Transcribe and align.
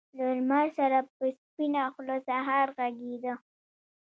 له 0.17 0.25
لمر 0.37 0.65
سره 0.79 0.97
په 1.15 1.25
سپينه 1.41 1.81
خــــوله 1.93 2.17
سهار 2.27 2.67
غــــــــږېده 2.77 3.33